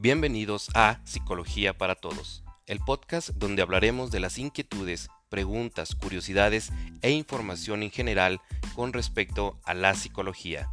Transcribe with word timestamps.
Bienvenidos 0.00 0.70
a 0.74 1.00
Psicología 1.04 1.76
para 1.76 1.96
Todos, 1.96 2.44
el 2.66 2.78
podcast 2.78 3.30
donde 3.30 3.62
hablaremos 3.62 4.12
de 4.12 4.20
las 4.20 4.38
inquietudes, 4.38 5.08
preguntas, 5.28 5.96
curiosidades 5.96 6.70
e 7.02 7.10
información 7.10 7.82
en 7.82 7.90
general 7.90 8.40
con 8.76 8.92
respecto 8.92 9.58
a 9.64 9.74
la 9.74 9.96
psicología. 9.96 10.70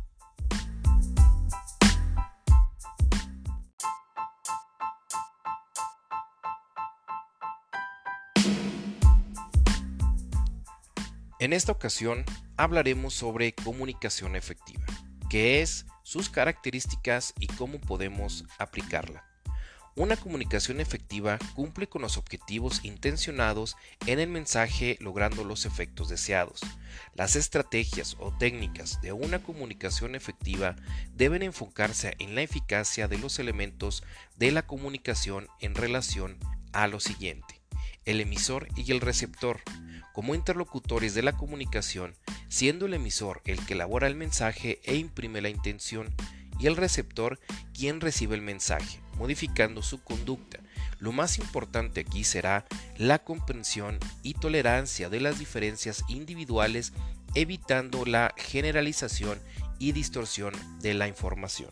En 11.39 11.51
esta 11.51 11.71
ocasión 11.71 12.25
hablaremos 12.57 13.15
sobre 13.15 13.55
comunicación 13.55 14.35
efectiva, 14.35 14.85
qué 15.31 15.63
es, 15.63 15.87
sus 16.05 16.29
características 16.29 17.33
y 17.39 17.47
cómo 17.47 17.81
podemos 17.81 18.45
aplicarla. 18.59 19.25
Una 19.95 20.17
comunicación 20.17 20.79
efectiva 20.79 21.39
cumple 21.55 21.87
con 21.87 22.03
los 22.03 22.17
objetivos 22.17 22.83
intencionados 22.83 23.75
en 24.05 24.19
el 24.19 24.29
mensaje 24.29 24.97
logrando 24.99 25.43
los 25.43 25.65
efectos 25.65 26.09
deseados. 26.09 26.59
Las 27.15 27.35
estrategias 27.35 28.17
o 28.19 28.31
técnicas 28.37 29.01
de 29.01 29.13
una 29.13 29.41
comunicación 29.41 30.13
efectiva 30.13 30.75
deben 31.15 31.41
enfocarse 31.41 32.13
en 32.19 32.35
la 32.35 32.41
eficacia 32.41 33.07
de 33.07 33.17
los 33.17 33.39
elementos 33.39 34.03
de 34.37 34.51
la 34.51 34.67
comunicación 34.67 35.47
en 35.59 35.73
relación 35.73 36.37
a 36.71 36.87
lo 36.87 36.99
siguiente. 36.99 37.61
El 38.03 38.21
emisor 38.21 38.67
y 38.75 38.91
el 38.91 39.01
receptor, 39.01 39.61
como 40.13 40.35
interlocutores 40.35 41.15
de 41.15 41.23
la 41.23 41.33
comunicación, 41.33 42.15
siendo 42.55 42.85
el 42.85 42.93
emisor 42.93 43.41
el 43.43 43.65
que 43.65 43.73
elabora 43.73 44.07
el 44.07 44.15
mensaje 44.15 44.79
e 44.85 44.95
imprime 44.95 45.41
la 45.41 45.49
intención, 45.49 46.15
y 46.57 46.67
el 46.67 46.77
receptor 46.77 47.37
quien 47.73 47.99
recibe 47.99 48.33
el 48.33 48.41
mensaje, 48.41 49.01
modificando 49.17 49.83
su 49.83 50.01
conducta. 50.01 50.59
Lo 50.99 51.11
más 51.11 51.37
importante 51.37 51.99
aquí 51.99 52.23
será 52.23 52.65
la 52.95 53.19
comprensión 53.19 53.99
y 54.23 54.35
tolerancia 54.35 55.09
de 55.09 55.19
las 55.19 55.37
diferencias 55.37 56.05
individuales, 56.07 56.93
evitando 57.33 58.05
la 58.05 58.33
generalización 58.37 59.37
y 59.77 59.91
distorsión 59.91 60.53
de 60.79 60.93
la 60.93 61.09
información. 61.09 61.71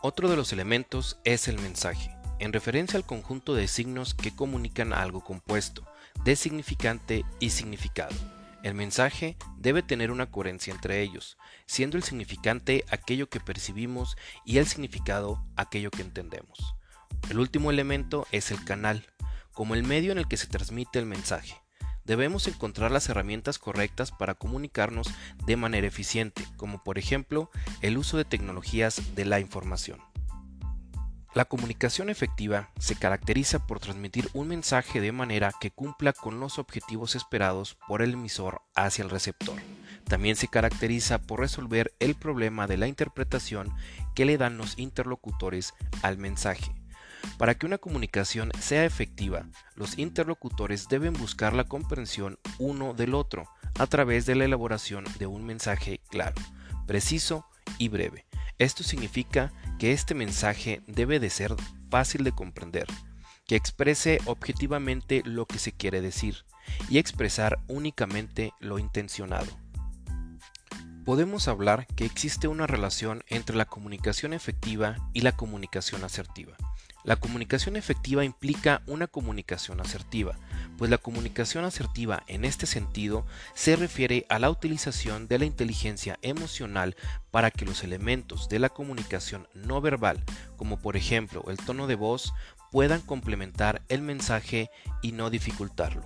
Otro 0.00 0.30
de 0.30 0.36
los 0.36 0.54
elementos 0.54 1.18
es 1.24 1.46
el 1.46 1.58
mensaje, 1.58 2.10
en 2.38 2.54
referencia 2.54 2.96
al 2.96 3.04
conjunto 3.04 3.54
de 3.54 3.68
signos 3.68 4.14
que 4.14 4.34
comunican 4.34 4.94
algo 4.94 5.22
compuesto 5.22 5.86
de 6.24 6.36
significante 6.36 7.26
y 7.38 7.50
significado. 7.50 8.37
El 8.68 8.74
mensaje 8.74 9.38
debe 9.56 9.82
tener 9.82 10.10
una 10.10 10.30
coherencia 10.30 10.74
entre 10.74 11.00
ellos, 11.00 11.38
siendo 11.64 11.96
el 11.96 12.02
significante 12.02 12.84
aquello 12.90 13.30
que 13.30 13.40
percibimos 13.40 14.18
y 14.44 14.58
el 14.58 14.66
significado 14.66 15.42
aquello 15.56 15.90
que 15.90 16.02
entendemos. 16.02 16.74
El 17.30 17.38
último 17.38 17.70
elemento 17.70 18.26
es 18.30 18.50
el 18.50 18.62
canal, 18.66 19.06
como 19.52 19.74
el 19.74 19.84
medio 19.84 20.12
en 20.12 20.18
el 20.18 20.28
que 20.28 20.36
se 20.36 20.48
transmite 20.48 20.98
el 20.98 21.06
mensaje. 21.06 21.54
Debemos 22.04 22.46
encontrar 22.46 22.90
las 22.90 23.08
herramientas 23.08 23.58
correctas 23.58 24.12
para 24.12 24.34
comunicarnos 24.34 25.08
de 25.46 25.56
manera 25.56 25.86
eficiente, 25.86 26.44
como 26.58 26.84
por 26.84 26.98
ejemplo 26.98 27.50
el 27.80 27.96
uso 27.96 28.18
de 28.18 28.26
tecnologías 28.26 29.14
de 29.14 29.24
la 29.24 29.40
información. 29.40 29.98
La 31.34 31.44
comunicación 31.44 32.08
efectiva 32.08 32.70
se 32.78 32.96
caracteriza 32.96 33.66
por 33.66 33.80
transmitir 33.80 34.30
un 34.32 34.48
mensaje 34.48 35.00
de 35.00 35.12
manera 35.12 35.52
que 35.60 35.70
cumpla 35.70 36.12
con 36.14 36.40
los 36.40 36.58
objetivos 36.58 37.14
esperados 37.14 37.76
por 37.86 38.00
el 38.00 38.14
emisor 38.14 38.62
hacia 38.74 39.04
el 39.04 39.10
receptor. 39.10 39.56
También 40.04 40.36
se 40.36 40.48
caracteriza 40.48 41.20
por 41.20 41.40
resolver 41.40 41.92
el 42.00 42.14
problema 42.14 42.66
de 42.66 42.78
la 42.78 42.88
interpretación 42.88 43.74
que 44.14 44.24
le 44.24 44.38
dan 44.38 44.56
los 44.56 44.78
interlocutores 44.78 45.74
al 46.02 46.16
mensaje. 46.16 46.74
Para 47.36 47.54
que 47.54 47.66
una 47.66 47.78
comunicación 47.78 48.50
sea 48.58 48.86
efectiva, 48.86 49.44
los 49.74 49.98
interlocutores 49.98 50.88
deben 50.88 51.12
buscar 51.12 51.52
la 51.52 51.64
comprensión 51.64 52.38
uno 52.58 52.94
del 52.94 53.14
otro 53.14 53.44
a 53.78 53.86
través 53.86 54.24
de 54.24 54.34
la 54.34 54.46
elaboración 54.46 55.04
de 55.18 55.26
un 55.26 55.44
mensaje 55.44 56.00
claro, 56.08 56.40
preciso 56.86 57.44
y 57.76 57.88
breve. 57.88 58.27
Esto 58.58 58.82
significa 58.82 59.52
que 59.78 59.92
este 59.92 60.14
mensaje 60.14 60.82
debe 60.86 61.20
de 61.20 61.30
ser 61.30 61.54
fácil 61.90 62.24
de 62.24 62.32
comprender, 62.32 62.86
que 63.46 63.56
exprese 63.56 64.20
objetivamente 64.26 65.22
lo 65.24 65.46
que 65.46 65.58
se 65.58 65.72
quiere 65.72 66.00
decir 66.00 66.44
y 66.88 66.98
expresar 66.98 67.60
únicamente 67.68 68.52
lo 68.60 68.78
intencionado. 68.78 69.46
Podemos 71.04 71.48
hablar 71.48 71.86
que 71.96 72.04
existe 72.04 72.48
una 72.48 72.66
relación 72.66 73.22
entre 73.28 73.56
la 73.56 73.64
comunicación 73.64 74.34
efectiva 74.34 74.96
y 75.14 75.22
la 75.22 75.32
comunicación 75.32 76.04
asertiva. 76.04 76.56
La 77.04 77.16
comunicación 77.16 77.76
efectiva 77.76 78.24
implica 78.24 78.82
una 78.86 79.06
comunicación 79.06 79.80
asertiva, 79.80 80.36
pues 80.76 80.90
la 80.90 80.98
comunicación 80.98 81.64
asertiva 81.64 82.22
en 82.26 82.44
este 82.44 82.66
sentido 82.66 83.24
se 83.54 83.76
refiere 83.76 84.26
a 84.28 84.38
la 84.38 84.50
utilización 84.50 85.28
de 85.28 85.38
la 85.38 85.44
inteligencia 85.44 86.18
emocional 86.22 86.96
para 87.30 87.50
que 87.50 87.64
los 87.64 87.84
elementos 87.84 88.48
de 88.48 88.58
la 88.58 88.68
comunicación 88.68 89.48
no 89.54 89.80
verbal, 89.80 90.24
como 90.56 90.80
por 90.80 90.96
ejemplo 90.96 91.44
el 91.48 91.56
tono 91.56 91.86
de 91.86 91.94
voz, 91.94 92.32
puedan 92.70 93.00
complementar 93.00 93.82
el 93.88 94.02
mensaje 94.02 94.70
y 95.00 95.12
no 95.12 95.30
dificultarlo. 95.30 96.04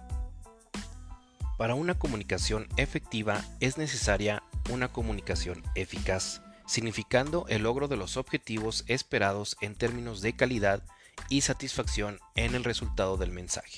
Para 1.59 1.75
una 1.75 1.95
comunicación 1.95 2.69
efectiva 2.77 3.43
es 3.61 3.79
necesaria 3.79 4.43
una 4.71 4.89
comunicación 4.89 5.63
eficaz 5.75 6.43
significando 6.73 7.45
el 7.51 7.65
logro 7.65 7.87
de 7.87 7.99
los 7.99 8.17
objetivos 8.17 8.85
esperados 8.87 9.59
en 9.61 9.75
términos 9.75 10.23
de 10.23 10.35
calidad 10.35 10.83
y 11.29 11.43
satisfacción 11.43 12.19
en 12.35 12.55
el 12.55 12.65
resultado 12.65 13.19
del 13.19 13.31
mensaje. 13.31 13.77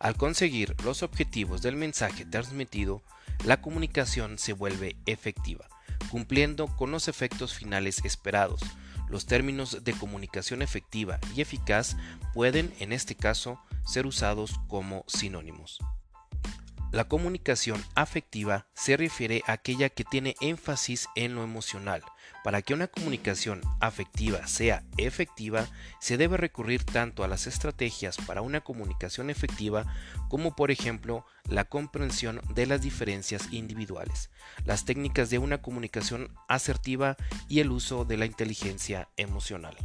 Al 0.00 0.16
conseguir 0.16 0.74
los 0.82 1.04
objetivos 1.04 1.62
del 1.62 1.76
mensaje 1.76 2.24
transmitido, 2.24 3.00
la 3.44 3.62
comunicación 3.62 4.40
se 4.40 4.54
vuelve 4.54 4.96
efectiva, 5.06 5.68
cumpliendo 6.10 6.66
con 6.66 6.90
los 6.90 7.06
efectos 7.06 7.54
finales 7.54 8.04
esperados. 8.04 8.60
Los 9.08 9.26
términos 9.26 9.84
de 9.84 9.92
comunicación 9.92 10.62
efectiva 10.62 11.20
y 11.36 11.42
eficaz 11.42 11.96
pueden, 12.34 12.74
en 12.80 12.92
este 12.92 13.14
caso, 13.14 13.60
ser 13.86 14.04
usados 14.04 14.58
como 14.66 15.04
sinónimos. 15.06 15.78
La 16.92 17.04
comunicación 17.04 17.82
afectiva 17.94 18.66
se 18.74 18.98
refiere 18.98 19.42
a 19.46 19.52
aquella 19.52 19.88
que 19.88 20.04
tiene 20.04 20.34
énfasis 20.42 21.08
en 21.14 21.34
lo 21.34 21.42
emocional. 21.42 22.02
Para 22.44 22.60
que 22.60 22.74
una 22.74 22.86
comunicación 22.86 23.62
afectiva 23.80 24.46
sea 24.46 24.84
efectiva, 24.98 25.68
se 26.00 26.18
debe 26.18 26.36
recurrir 26.36 26.84
tanto 26.84 27.24
a 27.24 27.28
las 27.28 27.46
estrategias 27.46 28.18
para 28.18 28.42
una 28.42 28.60
comunicación 28.60 29.30
efectiva 29.30 29.86
como 30.28 30.54
por 30.54 30.70
ejemplo 30.70 31.24
la 31.48 31.64
comprensión 31.64 32.42
de 32.54 32.66
las 32.66 32.82
diferencias 32.82 33.50
individuales, 33.52 34.28
las 34.66 34.84
técnicas 34.84 35.30
de 35.30 35.38
una 35.38 35.62
comunicación 35.62 36.28
asertiva 36.46 37.16
y 37.48 37.60
el 37.60 37.70
uso 37.70 38.04
de 38.04 38.18
la 38.18 38.26
inteligencia 38.26 39.08
emocional. 39.16 39.78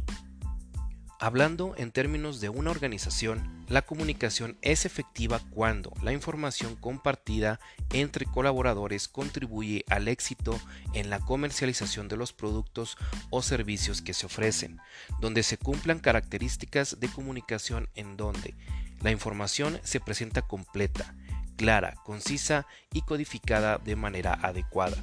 Hablando 1.20 1.74
en 1.76 1.90
términos 1.90 2.40
de 2.40 2.48
una 2.48 2.70
organización, 2.70 3.64
la 3.66 3.82
comunicación 3.82 4.56
es 4.62 4.86
efectiva 4.86 5.40
cuando 5.50 5.92
la 6.00 6.12
información 6.12 6.76
compartida 6.76 7.58
entre 7.92 8.24
colaboradores 8.24 9.08
contribuye 9.08 9.84
al 9.88 10.06
éxito 10.06 10.56
en 10.94 11.10
la 11.10 11.18
comercialización 11.18 12.06
de 12.06 12.16
los 12.16 12.32
productos 12.32 12.96
o 13.30 13.42
servicios 13.42 14.00
que 14.00 14.14
se 14.14 14.26
ofrecen, 14.26 14.78
donde 15.20 15.42
se 15.42 15.58
cumplan 15.58 15.98
características 15.98 17.00
de 17.00 17.08
comunicación 17.08 17.88
en 17.96 18.16
donde 18.16 18.54
la 19.02 19.10
información 19.10 19.80
se 19.82 19.98
presenta 19.98 20.42
completa, 20.42 21.16
clara, 21.56 21.96
concisa 22.04 22.64
y 22.92 23.02
codificada 23.02 23.78
de 23.78 23.96
manera 23.96 24.34
adecuada 24.34 24.96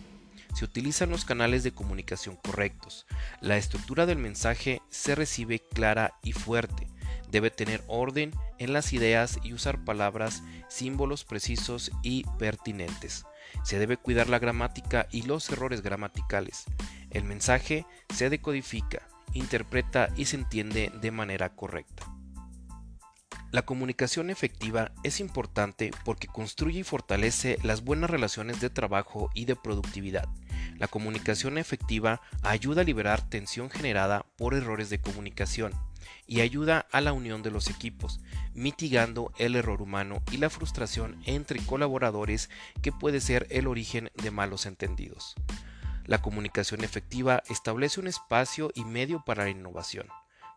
se 0.55 0.63
utilizan 0.63 1.09
los 1.09 1.25
canales 1.25 1.63
de 1.63 1.73
comunicación 1.73 2.37
correctos. 2.37 3.05
La 3.41 3.57
estructura 3.57 4.05
del 4.05 4.17
mensaje 4.17 4.81
se 4.89 5.13
recibe 5.13 5.59
clara 5.59 6.13
y 6.23 6.31
fuerte. 6.31 6.87
Debe 7.29 7.51
tener 7.51 7.83
orden 7.87 8.31
en 8.57 8.71
las 8.71 8.93
ideas 8.93 9.37
y 9.43 9.51
usar 9.51 9.83
palabras, 9.83 10.43
símbolos 10.69 11.25
precisos 11.25 11.91
y 12.03 12.23
pertinentes. 12.39 13.25
Se 13.63 13.79
debe 13.79 13.97
cuidar 13.97 14.29
la 14.29 14.39
gramática 14.39 15.07
y 15.11 15.23
los 15.23 15.49
errores 15.49 15.81
gramaticales. 15.81 16.63
El 17.09 17.25
mensaje 17.25 17.85
se 18.13 18.29
decodifica, 18.29 19.07
interpreta 19.33 20.09
y 20.15 20.25
se 20.25 20.37
entiende 20.37 20.89
de 21.01 21.11
manera 21.11 21.53
correcta. 21.53 22.05
La 23.51 23.61
comunicación 23.61 24.29
efectiva 24.29 24.91
es 25.03 25.19
importante 25.19 25.91
porque 26.03 26.27
construye 26.27 26.79
y 26.79 26.83
fortalece 26.83 27.57
las 27.63 27.83
buenas 27.83 28.09
relaciones 28.09 28.59
de 28.59 28.69
trabajo 28.69 29.29
y 29.33 29.45
de 29.45 29.55
productividad. 29.55 30.27
La 30.77 30.87
comunicación 30.87 31.57
efectiva 31.57 32.21
ayuda 32.43 32.81
a 32.81 32.83
liberar 32.83 33.27
tensión 33.29 33.69
generada 33.69 34.25
por 34.37 34.53
errores 34.53 34.89
de 34.89 34.99
comunicación 34.99 35.73
y 36.27 36.41
ayuda 36.41 36.85
a 36.91 37.01
la 37.01 37.13
unión 37.13 37.43
de 37.43 37.51
los 37.51 37.69
equipos, 37.69 38.19
mitigando 38.53 39.31
el 39.37 39.55
error 39.55 39.81
humano 39.81 40.21
y 40.31 40.37
la 40.37 40.49
frustración 40.49 41.21
entre 41.25 41.59
colaboradores 41.65 42.49
que 42.81 42.91
puede 42.91 43.21
ser 43.21 43.47
el 43.49 43.67
origen 43.67 44.11
de 44.15 44.31
malos 44.31 44.65
entendidos. 44.65 45.35
La 46.05 46.21
comunicación 46.21 46.83
efectiva 46.83 47.41
establece 47.49 47.99
un 47.99 48.07
espacio 48.07 48.71
y 48.75 48.83
medio 48.83 49.23
para 49.25 49.45
la 49.45 49.49
innovación 49.49 50.07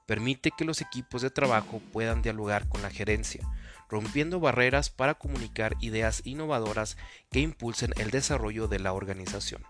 permite 0.08 0.52
que 0.52 0.64
los 0.64 0.80
equipos 0.80 1.20
de 1.20 1.28
trabajo 1.28 1.82
puedan 1.92 2.22
dialogar 2.22 2.66
con 2.66 2.80
la 2.80 2.88
gerencia, 2.88 3.46
rompiendo 3.90 4.40
barreras 4.40 4.88
para 4.88 5.12
comunicar 5.12 5.76
ideas 5.80 6.22
innovadoras 6.24 6.96
que 7.30 7.40
impulsen 7.40 7.92
el 7.98 8.10
desarrollo 8.10 8.68
de 8.68 8.78
la 8.78 8.94
organización. 8.94 9.62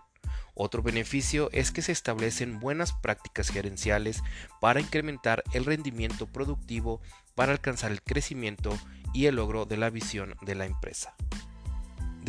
Otro 0.61 0.83
beneficio 0.83 1.49
es 1.53 1.71
que 1.71 1.81
se 1.81 1.93
establecen 1.93 2.59
buenas 2.59 2.91
prácticas 2.91 3.47
gerenciales 3.47 4.21
para 4.59 4.81
incrementar 4.81 5.41
el 5.53 5.63
rendimiento 5.63 6.27
productivo 6.27 6.99
para 7.33 7.53
alcanzar 7.53 7.91
el 7.93 8.01
crecimiento 8.01 8.77
y 9.13 9.27
el 9.27 9.37
logro 9.37 9.65
de 9.65 9.77
la 9.77 9.89
visión 9.89 10.35
de 10.41 10.55
la 10.55 10.65
empresa. 10.65 11.15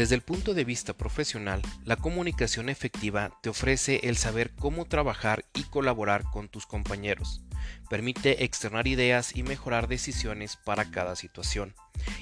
Desde 0.01 0.15
el 0.15 0.23
punto 0.23 0.55
de 0.55 0.65
vista 0.65 0.95
profesional, 0.95 1.61
la 1.85 1.97
comunicación 1.97 2.71
efectiva 2.71 3.39
te 3.43 3.51
ofrece 3.51 4.01
el 4.05 4.17
saber 4.17 4.51
cómo 4.53 4.87
trabajar 4.87 5.45
y 5.53 5.65
colaborar 5.65 6.25
con 6.33 6.49
tus 6.49 6.65
compañeros. 6.65 7.43
Permite 7.91 8.43
externar 8.43 8.87
ideas 8.87 9.37
y 9.37 9.43
mejorar 9.43 9.89
decisiones 9.89 10.57
para 10.57 10.91
cada 10.91 11.17
situación, 11.17 11.75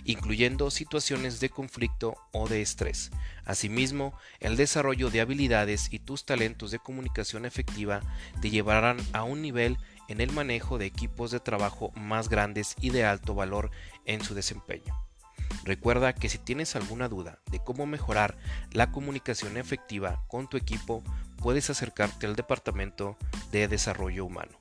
incluyendo 0.02 0.72
situaciones 0.72 1.38
de 1.38 1.50
conflicto 1.50 2.16
o 2.32 2.48
de 2.48 2.62
estrés. 2.62 3.12
Asimismo, 3.44 4.12
el 4.40 4.56
desarrollo 4.56 5.08
de 5.08 5.20
habilidades 5.20 5.86
y 5.92 6.00
tus 6.00 6.26
talentos 6.26 6.72
de 6.72 6.80
comunicación 6.80 7.44
efectiva 7.44 8.00
te 8.42 8.50
llevarán 8.50 8.96
a 9.12 9.22
un 9.22 9.40
nivel 9.40 9.78
en 10.08 10.20
el 10.20 10.32
manejo 10.32 10.78
de 10.78 10.86
equipos 10.86 11.30
de 11.30 11.38
trabajo 11.38 11.92
más 11.94 12.28
grandes 12.28 12.74
y 12.80 12.90
de 12.90 13.04
alto 13.04 13.36
valor 13.36 13.70
en 14.04 14.24
su 14.24 14.34
desempeño. 14.34 15.07
Recuerda 15.64 16.14
que 16.14 16.28
si 16.28 16.38
tienes 16.38 16.76
alguna 16.76 17.08
duda 17.08 17.38
de 17.50 17.58
cómo 17.58 17.86
mejorar 17.86 18.36
la 18.72 18.90
comunicación 18.90 19.56
efectiva 19.56 20.22
con 20.28 20.48
tu 20.48 20.56
equipo, 20.56 21.02
puedes 21.36 21.70
acercarte 21.70 22.26
al 22.26 22.36
Departamento 22.36 23.16
de 23.52 23.68
Desarrollo 23.68 24.24
Humano. 24.24 24.57